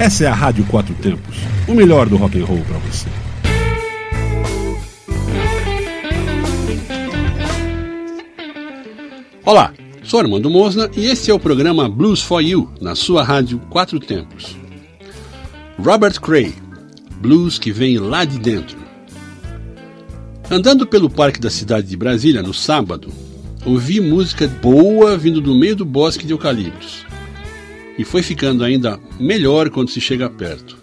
Essa 0.00 0.24
é 0.24 0.26
a 0.28 0.34
Rádio 0.34 0.64
Quatro 0.64 0.94
Tempos, 0.94 1.36
o 1.68 1.74
melhor 1.74 2.08
do 2.08 2.16
rock 2.16 2.40
and 2.40 2.46
roll 2.46 2.62
para 2.62 2.78
você. 2.78 3.06
Olá, 9.44 9.74
sou 10.02 10.20
Armando 10.20 10.48
Mosna 10.48 10.90
e 10.96 11.04
esse 11.04 11.30
é 11.30 11.34
o 11.34 11.38
programa 11.38 11.86
Blues 11.86 12.22
for 12.22 12.40
You, 12.40 12.70
na 12.80 12.94
sua 12.94 13.22
rádio 13.22 13.58
Quatro 13.68 14.00
Tempos. 14.00 14.56
Robert 15.78 16.18
Cray, 16.18 16.54
blues 17.20 17.58
que 17.58 17.70
vem 17.70 17.98
lá 17.98 18.24
de 18.24 18.38
dentro. 18.38 18.78
Andando 20.50 20.86
pelo 20.86 21.10
parque 21.10 21.38
da 21.38 21.50
cidade 21.50 21.88
de 21.88 21.96
Brasília 21.98 22.42
no 22.42 22.54
sábado, 22.54 23.12
ouvi 23.66 24.00
música 24.00 24.48
boa 24.48 25.18
vindo 25.18 25.42
do 25.42 25.54
meio 25.54 25.76
do 25.76 25.84
bosque 25.84 26.24
de 26.24 26.32
eucaliptos. 26.32 27.09
E 28.00 28.04
foi 28.04 28.22
ficando 28.22 28.64
ainda 28.64 28.98
melhor 29.18 29.68
quando 29.68 29.90
se 29.90 30.00
chega 30.00 30.30
perto. 30.30 30.78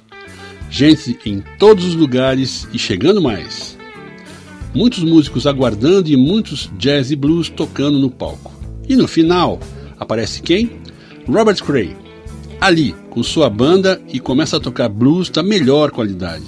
Gente 0.69 1.17
em 1.25 1.43
todos 1.57 1.83
os 1.83 1.95
lugares 1.95 2.67
e 2.71 2.77
chegando 2.77 3.19
mais. 3.19 3.75
Muitos 4.71 5.03
músicos 5.03 5.47
aguardando 5.47 6.09
e 6.09 6.15
muitos 6.15 6.71
jazz 6.77 7.09
e 7.09 7.15
blues 7.15 7.49
tocando 7.49 7.97
no 7.97 8.11
palco. 8.11 8.53
E 8.87 8.95
no 8.95 9.07
final, 9.07 9.59
aparece 9.97 10.43
quem? 10.43 10.73
Robert 11.27 11.63
Cray, 11.63 11.97
ali 12.61 12.93
com 13.09 13.23
sua 13.23 13.49
banda 13.49 13.99
e 14.07 14.19
começa 14.19 14.57
a 14.57 14.59
tocar 14.59 14.87
blues 14.87 15.27
da 15.31 15.41
melhor 15.41 15.89
qualidade. 15.89 16.45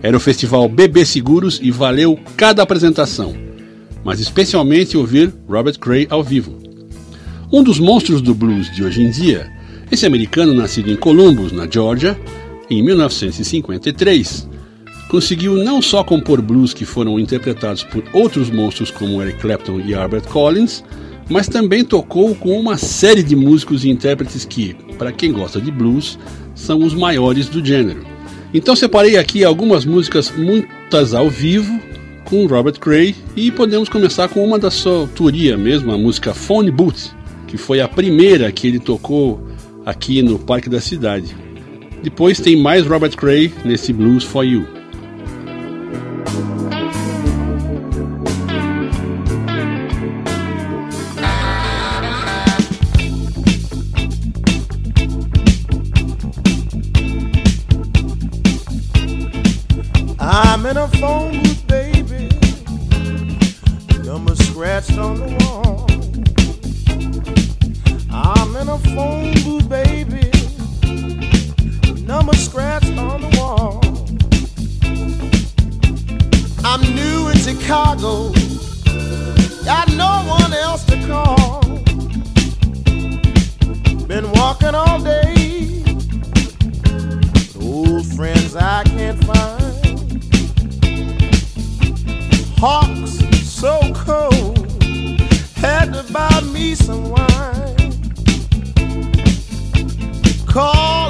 Era 0.00 0.16
o 0.16 0.20
festival 0.20 0.68
BB 0.68 1.04
Seguros 1.04 1.58
e 1.60 1.72
valeu 1.72 2.16
cada 2.36 2.62
apresentação, 2.62 3.34
mas 4.04 4.20
especialmente 4.20 4.96
ouvir 4.96 5.34
Robert 5.48 5.80
Cray 5.80 6.06
ao 6.08 6.22
vivo. 6.22 6.56
Um 7.52 7.64
dos 7.64 7.80
monstros 7.80 8.22
do 8.22 8.32
blues 8.32 8.72
de 8.72 8.84
hoje 8.84 9.02
em 9.02 9.10
dia, 9.10 9.60
esse 9.92 10.06
americano 10.06 10.54
nascido 10.54 10.90
em 10.90 10.96
Columbus, 10.96 11.52
na 11.52 11.68
Georgia, 11.70 12.18
em 12.70 12.82
1953, 12.82 14.48
conseguiu 15.10 15.54
não 15.54 15.82
só 15.82 16.02
compor 16.02 16.40
blues 16.40 16.72
que 16.72 16.86
foram 16.86 17.20
interpretados 17.20 17.84
por 17.84 18.02
outros 18.14 18.50
monstros 18.50 18.90
como 18.90 19.20
Eric 19.20 19.38
Clapton 19.38 19.80
e 19.80 19.94
Albert 19.94 20.22
Collins, 20.22 20.82
mas 21.28 21.46
também 21.46 21.84
tocou 21.84 22.34
com 22.34 22.58
uma 22.58 22.78
série 22.78 23.22
de 23.22 23.36
músicos 23.36 23.84
e 23.84 23.90
intérpretes 23.90 24.46
que, 24.46 24.74
para 24.96 25.12
quem 25.12 25.30
gosta 25.30 25.60
de 25.60 25.70
blues, 25.70 26.18
são 26.54 26.78
os 26.78 26.94
maiores 26.94 27.50
do 27.50 27.62
gênero. 27.62 28.02
Então 28.54 28.74
separei 28.74 29.18
aqui 29.18 29.44
algumas 29.44 29.84
músicas, 29.84 30.32
muitas 30.34 31.12
ao 31.12 31.28
vivo, 31.28 31.78
com 32.24 32.46
Robert 32.46 32.80
Cray, 32.80 33.14
e 33.36 33.50
podemos 33.50 33.90
começar 33.90 34.26
com 34.28 34.42
uma 34.42 34.58
da 34.58 34.70
sua 34.70 35.00
autoria 35.00 35.58
mesmo, 35.58 35.92
a 35.92 35.98
música 35.98 36.32
Phone 36.32 36.70
Booth, 36.70 37.14
que 37.46 37.58
foi 37.58 37.82
a 37.82 37.88
primeira 37.88 38.50
que 38.50 38.66
ele 38.66 38.78
tocou 38.78 39.51
aqui 39.84 40.22
no 40.22 40.38
Parque 40.38 40.68
da 40.68 40.80
Cidade. 40.80 41.36
Depois 42.02 42.40
tem 42.40 42.56
mais 42.56 42.86
Robert 42.86 43.16
Cray 43.16 43.52
nesse 43.64 43.92
Blues 43.92 44.24
for 44.24 44.44
You. 44.44 44.66
I'm 60.74 60.88
phone 61.00 61.42
booth, 61.42 61.66
baby. 61.66 62.28
Number 64.04 64.34
scratched 64.36 64.96
on 64.96 65.18
the 65.18 65.36
wall. 65.44 65.91
I'm 68.54 68.60
in 68.60 68.68
a 68.68 68.78
phone 68.94 69.32
booth, 69.44 69.66
baby. 69.66 70.30
Number 72.04 72.34
scratched 72.34 72.98
on 72.98 73.22
the 73.22 73.30
wall. 73.38 73.80
I'm 76.62 76.82
new 76.94 77.28
in 77.30 77.38
Chicago. 77.38 78.30
Got 79.64 79.88
no 79.92 80.22
one 80.28 80.52
else 80.52 80.84
to 80.84 81.00
call. 81.06 81.62
Been 84.06 84.30
walking 84.32 84.74
all 84.74 85.00
day. 85.00 85.82
But 87.54 87.56
old 87.58 88.04
friends 88.04 88.54
I 88.54 88.84
can't 88.84 89.24
find. 89.24 90.24
Hawks 92.58 93.18
so 93.48 93.80
cold. 93.94 94.58
Had 95.54 95.94
to 95.94 96.04
buy 96.12 96.42
me 96.52 96.74
some 96.74 97.08
wine 97.08 97.51
call. 100.52 101.01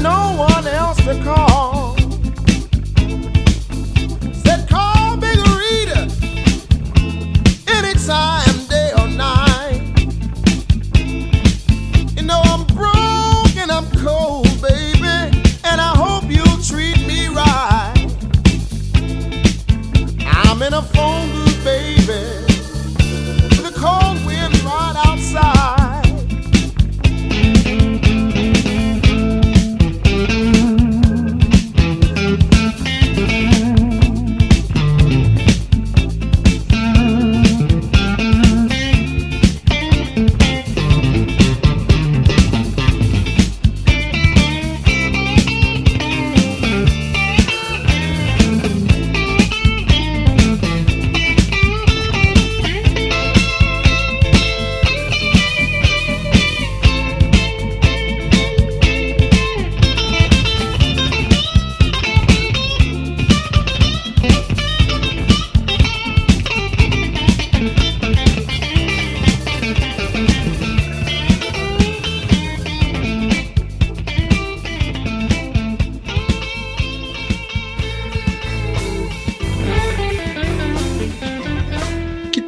know 0.00 0.31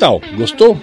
tal? 0.04 0.20
Gostou? 0.36 0.76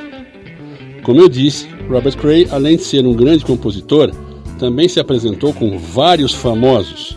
Como 1.04 1.22
eu 1.22 1.30
disse, 1.30 1.68
Robert 1.88 2.18
Cray, 2.18 2.48
além 2.50 2.78
de 2.78 2.84
ser 2.84 3.06
um 3.06 3.14
grande 3.14 3.46
compositor, 3.46 4.10
também 4.58 4.90
se 4.90 5.00
apresentou 5.00 5.54
com 5.54 5.78
vários 5.78 6.34
famosos. 6.34 7.16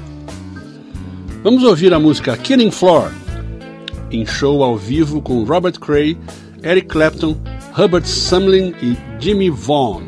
Vamos 1.43 1.65
ouvir 1.65 1.95
a 1.95 1.99
música 1.99 2.37
Killing 2.37 2.71
Floor, 2.71 3.11
em 4.11 4.27
show 4.27 4.63
ao 4.63 4.77
vivo 4.77 5.23
com 5.23 5.45
Robert 5.45 5.81
Cray, 5.81 6.19
Eric 6.63 6.89
Clapton, 6.89 7.39
Hubert 7.77 8.05
Sumlin 8.05 8.75
e 8.83 8.95
Jimmy 9.19 9.49
Vaughan. 9.49 10.05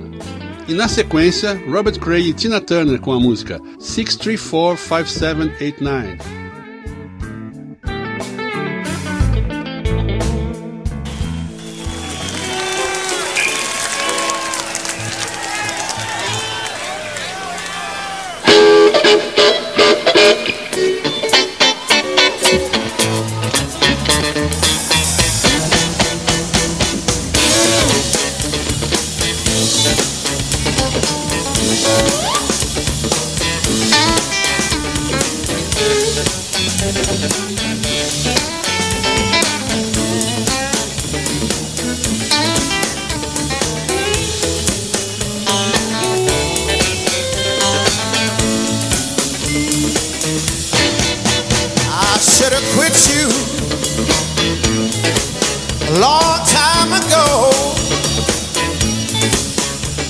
E 0.68 0.74
na 0.74 0.88
sequência, 0.88 1.58
Robert 1.70 1.98
Cray 1.98 2.28
e 2.28 2.34
Tina 2.34 2.60
Turner 2.60 3.00
com 3.00 3.12
a 3.12 3.20
música 3.20 3.58
6345789. 3.78 6.45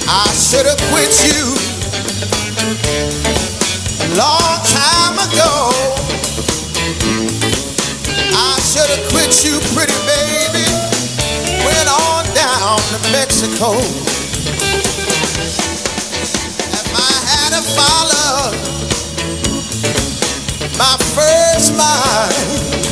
I 0.09 0.31
should 0.33 0.67
have 0.67 0.79
quit 0.95 1.11
you 1.27 1.51
a 3.99 4.09
long 4.15 4.63
time 4.63 5.19
ago. 5.19 5.75
I 8.31 8.55
should 8.63 8.87
have 8.87 9.03
quit 9.11 9.43
you, 9.43 9.59
pretty 9.75 9.99
baby. 10.07 10.63
Went 11.67 11.89
on 11.91 12.23
down 12.39 12.79
to 12.79 12.99
Mexico. 13.11 13.75
If 16.71 16.87
I 16.95 17.13
had 17.27 17.53
a 17.59 17.63
follow 17.75 18.55
my 20.79 20.97
first 21.19 21.75
mind, 21.75 22.87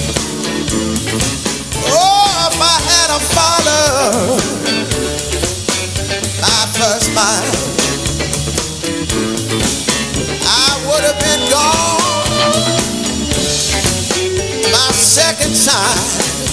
oh, 1.94 2.50
if 2.50 2.58
I 2.60 2.76
had 2.90 3.10
a 3.10 3.20
follow 3.20 4.53
her 6.84 7.00
smile. 7.00 7.52
I 10.44 10.84
would 10.86 11.04
have 11.04 11.18
been 11.18 11.48
gone 11.48 12.00
my 14.70 14.92
second 14.92 15.54
time. 15.64 16.43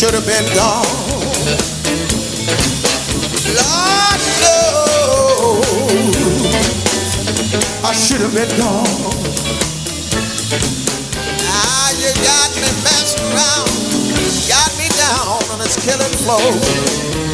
should 0.00 0.14
have 0.14 0.24
been 0.24 0.46
gone. 0.54 0.86
Lord 3.52 4.20
knows 4.40 5.60
I 7.84 7.92
should 7.92 8.22
have 8.22 8.32
been 8.32 8.48
gone. 8.56 8.86
Now 11.36 11.90
you 12.00 12.08
got 12.24 12.48
me 12.56 12.70
messed 12.80 13.20
around, 13.20 13.68
got 14.48 14.72
me 14.78 14.88
down 14.96 15.44
on 15.52 15.58
this 15.58 15.76
killing 15.84 16.16
floor. 16.24 17.29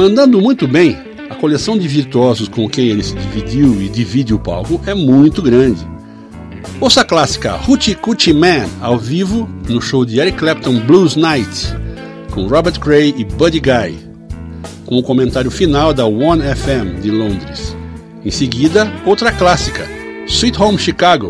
Mandando 0.00 0.40
muito 0.40 0.66
bem, 0.66 0.96
a 1.28 1.34
coleção 1.34 1.76
de 1.76 1.86
virtuosos 1.86 2.48
com 2.48 2.66
quem 2.66 2.88
ele 2.88 3.02
se 3.02 3.14
dividiu 3.14 3.82
e 3.82 3.86
divide 3.86 4.32
o 4.32 4.38
palco 4.38 4.80
é 4.86 4.94
muito 4.94 5.42
grande. 5.42 5.86
Ouça 6.80 7.02
a 7.02 7.04
clássica 7.04 7.60
Hoochie 7.68 7.94
Coochie 7.94 8.32
Man 8.32 8.66
ao 8.80 8.96
vivo 8.96 9.46
no 9.68 9.78
show 9.78 10.06
de 10.06 10.18
Eric 10.18 10.38
Clapton 10.38 10.80
Blues 10.86 11.16
Night, 11.16 11.76
com 12.30 12.46
Robert 12.46 12.80
Cray 12.80 13.14
e 13.14 13.24
Buddy 13.26 13.60
Guy, 13.60 13.98
com 14.86 14.96
o 14.96 15.02
comentário 15.02 15.50
final 15.50 15.92
da 15.92 16.06
One 16.06 16.44
FM 16.44 17.02
de 17.02 17.10
Londres. 17.10 17.76
Em 18.24 18.30
seguida, 18.30 18.90
outra 19.04 19.30
clássica, 19.30 19.86
Sweet 20.26 20.62
Home 20.62 20.78
Chicago, 20.78 21.28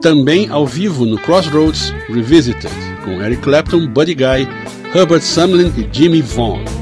também 0.00 0.48
ao 0.50 0.66
vivo 0.66 1.06
no 1.06 1.18
Crossroads 1.18 1.94
Revisited, 2.08 2.74
com 3.04 3.22
Eric 3.22 3.42
Clapton, 3.42 3.86
Buddy 3.86 4.16
Guy, 4.16 4.48
Herbert 4.92 5.22
Sumlin 5.22 5.72
e 5.78 5.88
Jimmy 5.96 6.20
Vaughn. 6.20 6.81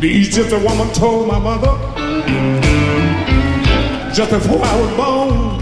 These 0.00 0.32
just 0.32 0.52
a 0.52 0.58
woman 0.60 0.92
told 0.94 1.26
my 1.26 1.40
mother 1.40 1.76
just 4.14 4.30
before 4.30 4.60
I 4.62 4.80
was 4.80 4.90
born. 4.96 5.60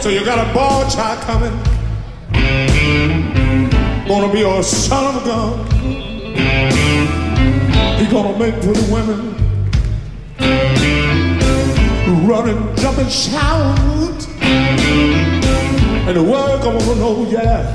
So 0.00 0.08
you 0.08 0.24
got 0.24 0.38
a 0.38 0.52
boy 0.54 0.88
child 0.94 1.20
coming, 1.22 1.52
gonna 4.06 4.32
be 4.32 4.42
a 4.42 4.62
son 4.62 5.16
of 5.16 5.22
a 5.22 5.26
gun. 5.26 5.66
He 7.98 8.06
gonna 8.06 8.38
make 8.38 8.54
for 8.62 8.74
the 8.74 8.92
women 8.92 9.34
running, 12.28 12.76
jumping, 12.76 13.08
shout, 13.08 14.28
and 16.06 16.16
the 16.16 16.22
world 16.22 16.62
gonna 16.62 16.94
know, 16.94 17.26
yeah. 17.28 17.74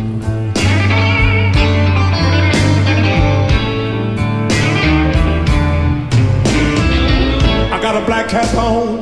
got 7.91 8.03
a 8.03 8.05
black 8.05 8.29
cap 8.29 8.53
on. 8.55 8.99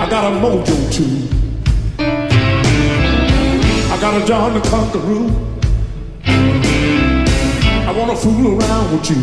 I 0.00 0.08
got 0.08 0.32
a 0.32 0.36
mojo 0.40 0.76
too. 0.90 1.28
I 3.92 4.00
got 4.00 4.22
a 4.22 4.24
John 4.24 4.54
the 4.54 4.60
Conqueror. 4.60 5.30
I 7.86 7.92
wanna 7.92 8.16
fool 8.16 8.58
around 8.58 8.92
with 8.92 9.10
you. 9.10 9.16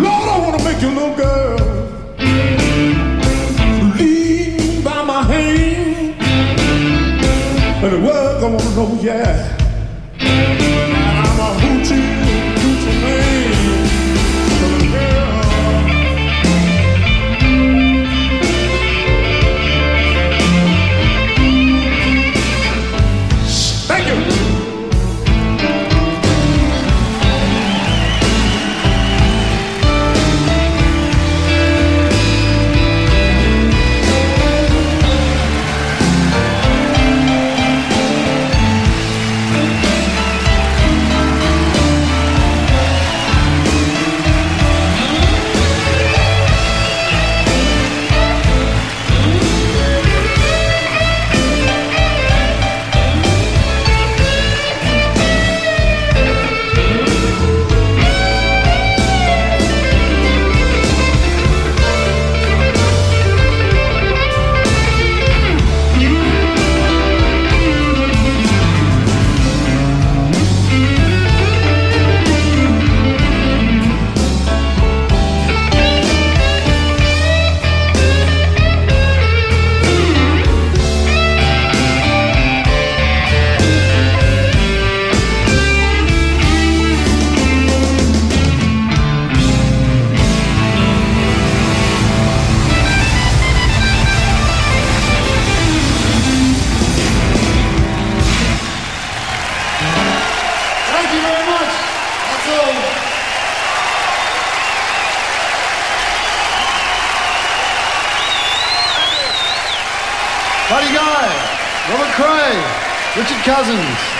Lord, 0.00 0.28
I 0.34 0.38
wanna 0.38 0.64
make 0.64 0.80
you 0.80 0.88
little 0.88 1.14
girl. 1.14 1.58
Lean 3.98 4.82
by 4.82 5.02
my 5.04 5.22
hand. 5.24 6.22
And 7.84 7.92
the 7.92 8.00
world 8.00 8.44
I 8.44 8.48
wanna 8.48 8.76
know, 8.76 8.98
yeah. 9.02 9.56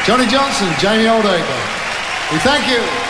Johnny 0.05 0.27
Johnson, 0.27 0.69
Jamie 0.79 1.09
Oldacre. 1.09 1.59
We 2.33 2.39
thank 2.39 2.69
you. 2.69 3.06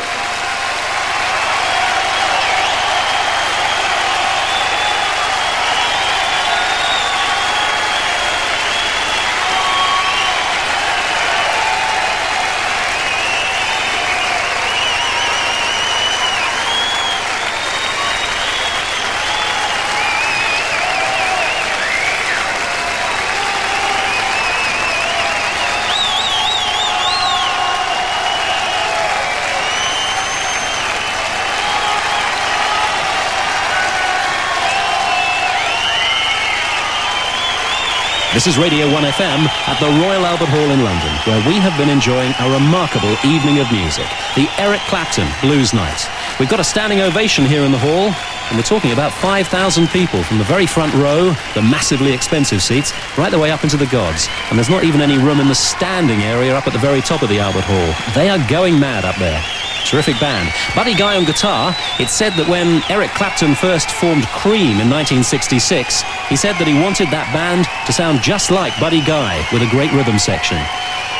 This 38.36 38.46
is 38.46 38.58
Radio 38.58 38.86
1FM 38.88 39.48
at 39.64 39.80
the 39.80 39.88
Royal 40.04 40.26
Albert 40.26 40.52
Hall 40.52 40.68
in 40.68 40.84
London, 40.84 41.08
where 41.24 41.40
we 41.48 41.56
have 41.56 41.72
been 41.80 41.88
enjoying 41.88 42.34
a 42.38 42.52
remarkable 42.52 43.16
evening 43.24 43.60
of 43.60 43.72
music, 43.72 44.04
the 44.36 44.44
Eric 44.60 44.82
Clapton 44.92 45.26
Blues 45.40 45.72
Night. 45.72 46.04
We've 46.38 46.50
got 46.50 46.60
a 46.60 46.64
standing 46.64 47.00
ovation 47.00 47.46
here 47.46 47.64
in 47.64 47.72
the 47.72 47.78
hall, 47.78 48.12
and 48.12 48.52
we're 48.52 48.68
talking 48.68 48.92
about 48.92 49.10
5,000 49.10 49.88
people 49.88 50.22
from 50.22 50.36
the 50.36 50.44
very 50.44 50.66
front 50.66 50.92
row, 50.92 51.32
the 51.54 51.62
massively 51.62 52.12
expensive 52.12 52.60
seats, 52.60 52.92
right 53.16 53.32
the 53.32 53.38
way 53.38 53.50
up 53.50 53.64
into 53.64 53.78
the 53.78 53.86
gods. 53.86 54.28
And 54.50 54.58
there's 54.58 54.68
not 54.68 54.84
even 54.84 55.00
any 55.00 55.16
room 55.16 55.40
in 55.40 55.48
the 55.48 55.54
standing 55.54 56.20
area 56.20 56.54
up 56.54 56.66
at 56.66 56.74
the 56.74 56.78
very 56.78 57.00
top 57.00 57.22
of 57.22 57.30
the 57.30 57.40
Albert 57.40 57.64
Hall. 57.64 58.12
They 58.12 58.28
are 58.28 58.50
going 58.50 58.78
mad 58.78 59.06
up 59.06 59.16
there. 59.16 59.42
Terrific 59.86 60.18
band. 60.18 60.52
Buddy 60.74 60.94
Guy 60.94 61.16
on 61.16 61.24
guitar. 61.24 61.70
It's 62.00 62.12
said 62.12 62.34
that 62.34 62.48
when 62.50 62.82
Eric 62.90 63.14
Clapton 63.14 63.54
first 63.54 63.88
formed 63.94 64.26
Cream 64.34 64.82
in 64.82 64.90
1966, 64.90 66.02
he 66.26 66.34
said 66.34 66.58
that 66.58 66.66
he 66.66 66.74
wanted 66.74 67.06
that 67.14 67.30
band 67.30 67.70
to 67.86 67.94
sound 67.94 68.18
just 68.18 68.50
like 68.50 68.74
Buddy 68.82 68.98
Guy 68.98 69.46
with 69.54 69.62
a 69.62 69.70
great 69.70 69.94
rhythm 69.94 70.18
section. 70.18 70.58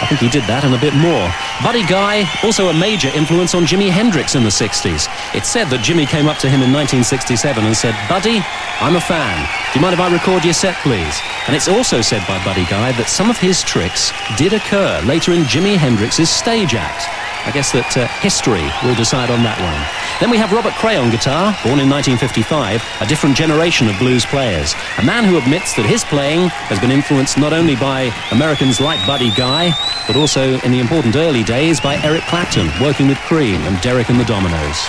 I 0.02 0.04
think 0.10 0.18
he 0.18 0.28
did 0.28 0.42
that 0.50 0.66
and 0.66 0.74
a 0.74 0.82
bit 0.82 0.98
more. 0.98 1.30
Buddy 1.62 1.86
Guy, 1.86 2.26
also 2.42 2.68
a 2.68 2.74
major 2.74 3.08
influence 3.14 3.54
on 3.54 3.70
Jimi 3.70 3.86
Hendrix 3.86 4.34
in 4.34 4.42
the 4.42 4.50
60s. 4.50 5.06
It's 5.30 5.48
said 5.48 5.70
that 5.70 5.86
Jimmy 5.86 6.04
came 6.04 6.26
up 6.26 6.42
to 6.42 6.50
him 6.50 6.60
in 6.60 6.74
1967 6.74 7.38
and 7.62 7.70
said, 7.70 7.94
Buddy, 8.10 8.42
I'm 8.82 8.98
a 8.98 9.00
fan. 9.00 9.38
Do 9.70 9.78
you 9.78 9.80
mind 9.80 9.94
if 9.94 10.02
I 10.02 10.10
record 10.10 10.42
your 10.42 10.58
set, 10.58 10.74
please? 10.82 11.16
And 11.46 11.54
it's 11.54 11.70
also 11.70 12.02
said 12.02 12.26
by 12.26 12.42
Buddy 12.42 12.66
Guy 12.66 12.92
that 12.98 13.08
some 13.08 13.30
of 13.30 13.38
his 13.38 13.62
tricks 13.62 14.10
did 14.34 14.52
occur 14.52 15.00
later 15.06 15.32
in 15.32 15.46
Jimi 15.46 15.78
Hendrix's 15.78 16.28
stage 16.28 16.74
act. 16.74 17.06
I 17.46 17.54
guess 17.54 17.70
that 17.70 17.86
uh, 17.94 18.10
history 18.18 18.66
will 18.82 18.98
decide 18.98 19.30
on 19.30 19.46
that 19.46 19.54
one. 19.62 19.78
Then 20.18 20.34
we 20.34 20.36
have 20.42 20.50
Robert 20.50 20.74
Cray 20.82 20.98
on 20.98 21.14
guitar, 21.14 21.54
born 21.62 21.78
in 21.78 21.86
1955, 21.86 22.82
a 22.82 23.06
different 23.06 23.38
generation 23.38 23.86
of 23.86 23.94
blues 24.02 24.26
players. 24.26 24.74
A 24.98 25.06
man 25.06 25.22
who 25.22 25.38
admits 25.38 25.78
that 25.78 25.86
his 25.86 26.02
playing 26.02 26.50
has 26.66 26.82
been 26.82 26.90
influenced 26.90 27.38
not 27.38 27.54
only 27.54 27.78
by 27.78 28.10
Americans 28.34 28.82
like 28.82 28.98
Buddy 29.06 29.30
Guy, 29.38 29.70
but 30.10 30.18
also 30.18 30.58
in 30.66 30.74
the 30.74 30.82
important 30.82 31.14
early 31.14 31.46
days 31.46 31.78
by 31.78 32.02
Eric 32.02 32.26
Clapton, 32.26 32.66
working 32.82 33.06
with 33.06 33.18
Cream 33.30 33.62
and 33.62 33.78
Derek 33.78 34.10
and 34.10 34.18
the 34.18 34.26
Dominoes. 34.26 34.82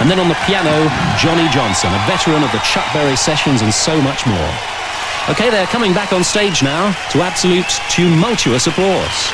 And 0.00 0.08
then 0.08 0.16
on 0.16 0.32
the 0.32 0.40
piano, 0.48 0.72
Johnny 1.20 1.52
Johnson, 1.52 1.92
a 1.92 2.00
veteran 2.08 2.40
of 2.40 2.48
the 2.56 2.64
Chuck 2.64 2.88
Berry 2.96 3.16
sessions 3.16 3.60
and 3.60 3.68
so 3.68 4.00
much 4.00 4.24
more. 4.24 4.52
Okay, 5.28 5.52
they're 5.52 5.68
coming 5.68 5.92
back 5.92 6.16
on 6.16 6.24
stage 6.24 6.64
now 6.64 6.96
to 7.12 7.20
absolute 7.20 7.68
tumultuous 7.92 8.72
applause. 8.72 9.28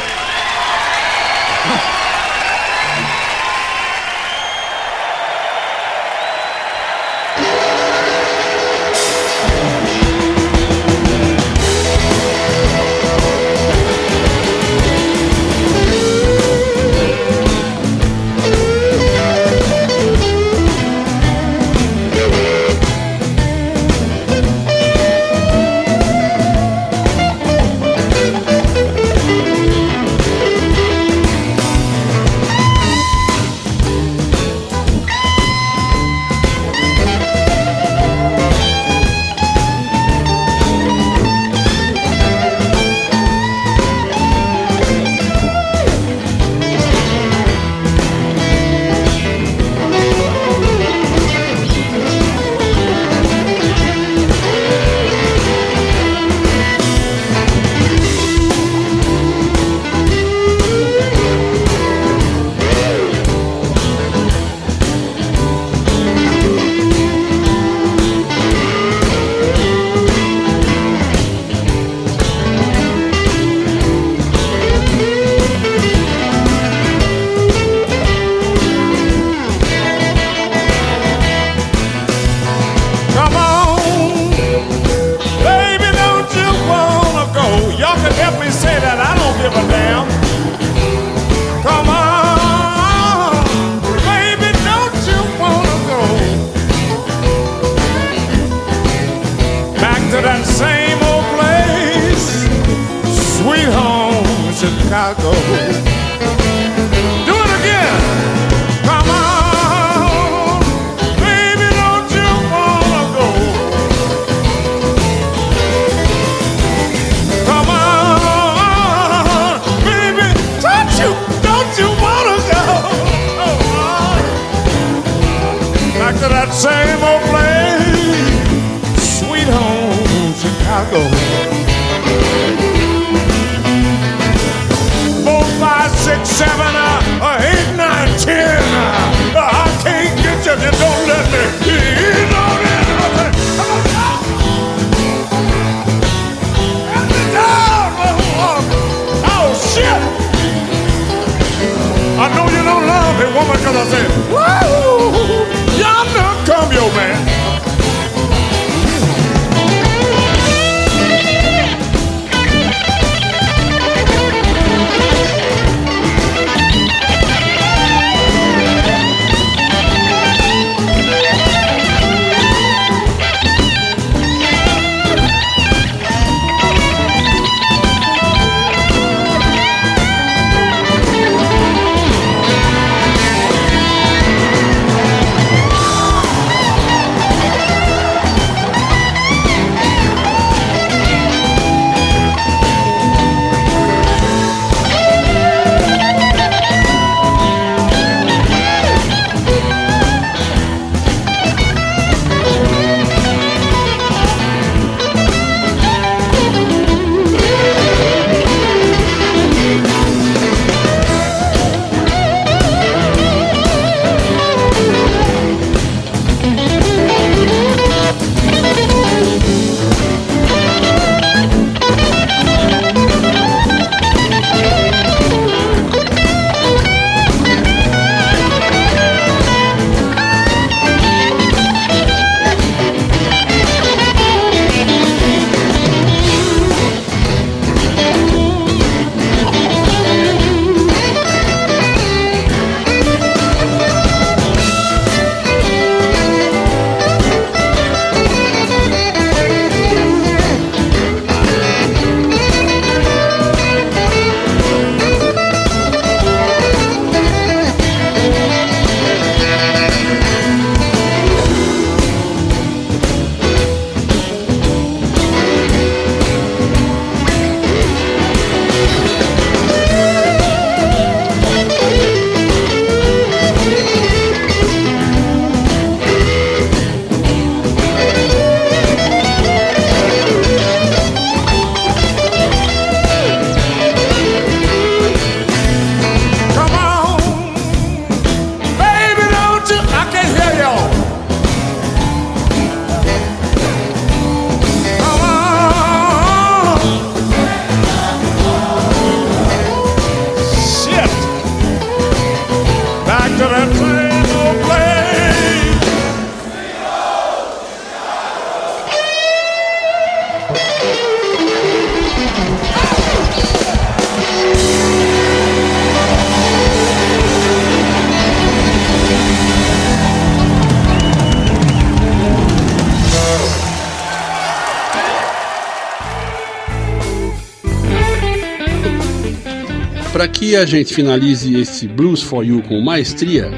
Que 330.47 330.55
a 330.55 330.65
gente 330.65 330.95
finalize 330.95 331.53
esse 331.59 331.89
Blues 331.89 332.23
for 332.23 332.47
You 332.47 332.63
com 332.63 332.81
maestria, 332.81 333.51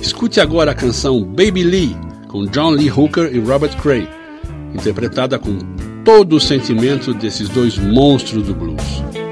escute 0.00 0.40
agora 0.40 0.70
a 0.70 0.74
canção 0.74 1.22
Baby 1.22 1.62
Lee, 1.62 1.96
com 2.28 2.46
John 2.46 2.70
Lee 2.70 2.90
Hooker 2.90 3.30
e 3.30 3.38
Robert 3.40 3.76
Cray, 3.76 4.08
interpretada 4.74 5.38
com 5.38 5.58
todo 6.02 6.36
o 6.36 6.40
sentimento 6.40 7.12
desses 7.12 7.50
dois 7.50 7.76
monstros 7.76 8.42
do 8.42 8.54
blues. 8.54 9.23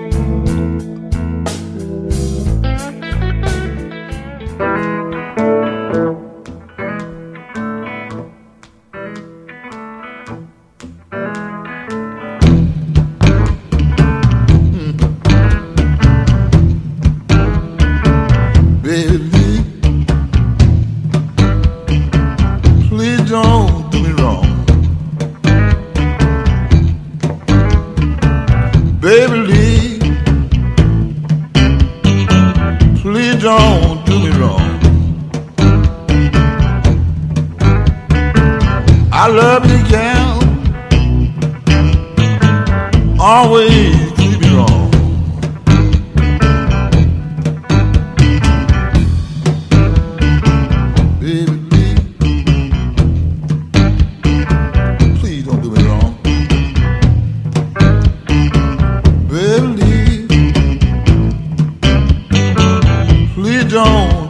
don't 63.72 64.21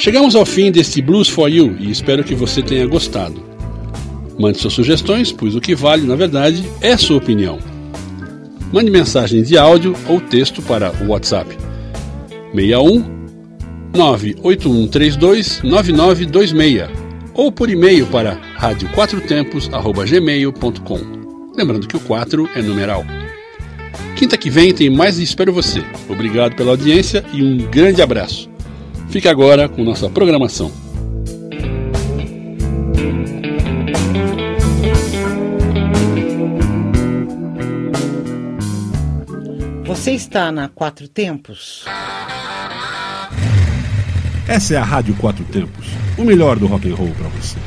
Chegamos 0.00 0.34
ao 0.34 0.44
fim 0.46 0.72
deste 0.72 1.02
Blues 1.02 1.28
for 1.28 1.46
You 1.46 1.76
e 1.78 1.90
espero 1.90 2.24
que 2.24 2.34
você 2.34 2.62
tenha 2.62 2.86
gostado. 2.86 3.44
Mande 4.38 4.56
suas 4.56 4.72
sugestões, 4.72 5.30
pois 5.30 5.54
o 5.54 5.60
que 5.60 5.74
vale, 5.74 6.06
na 6.06 6.16
verdade, 6.16 6.64
é 6.80 6.96
sua 6.96 7.18
opinião. 7.18 7.58
Mande 8.72 8.90
mensagem 8.90 9.42
de 9.42 9.58
áudio 9.58 9.94
ou 10.08 10.18
texto 10.18 10.62
para 10.62 10.90
o 11.04 11.08
WhatsApp 11.08 11.54
61 12.54 13.04
98132 13.94 15.60
9926 15.64 16.88
ou 17.34 17.52
por 17.52 17.68
e-mail 17.68 18.06
para 18.06 18.40
radioquatrotempos@gmail.com. 18.54 21.00
Lembrando 21.54 21.86
que 21.86 21.98
o 21.98 22.00
4 22.00 22.48
é 22.54 22.62
numeral. 22.62 23.04
Quinta 24.16 24.38
que 24.38 24.48
vem 24.48 24.72
tem 24.72 24.88
mais 24.88 25.18
e 25.18 25.24
espero 25.24 25.52
você. 25.52 25.84
Obrigado 26.08 26.56
pela 26.56 26.70
audiência 26.70 27.22
e 27.34 27.42
um 27.42 27.58
grande 27.70 28.00
abraço. 28.00 28.49
Fique 29.10 29.26
agora 29.26 29.68
com 29.68 29.82
nossa 29.82 30.08
programação. 30.08 30.70
Você 39.84 40.12
está 40.12 40.52
na 40.52 40.68
Quatro 40.68 41.08
Tempos? 41.08 41.84
Essa 44.46 44.74
é 44.74 44.76
a 44.76 44.84
Rádio 44.84 45.16
Quatro 45.16 45.44
Tempos, 45.44 45.88
o 46.16 46.22
melhor 46.22 46.56
do 46.56 46.68
rock 46.68 46.88
and 46.88 46.94
roll 46.94 47.10
para 47.10 47.28
você. 47.30 47.58